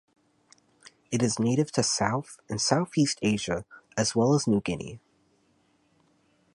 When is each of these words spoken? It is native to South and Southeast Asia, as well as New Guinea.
It 1.11 1.21
is 1.21 1.37
native 1.37 1.71
to 1.73 1.83
South 1.83 2.39
and 2.49 2.59
Southeast 2.59 3.19
Asia, 3.21 3.65
as 3.95 4.15
well 4.15 4.33
as 4.33 4.47
New 4.47 4.59
Guinea. 4.59 4.99